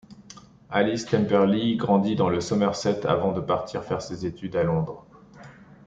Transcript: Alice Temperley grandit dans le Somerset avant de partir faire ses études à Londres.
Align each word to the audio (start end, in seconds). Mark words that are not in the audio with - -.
Alice 0.71 1.05
Temperley 1.05 1.75
grandit 1.75 2.15
dans 2.15 2.29
le 2.29 2.41
Somerset 2.41 3.05
avant 3.05 3.33
de 3.33 3.39
partir 3.39 3.83
faire 3.83 4.01
ses 4.01 4.25
études 4.25 4.55
à 4.55 4.63
Londres. 4.63 5.05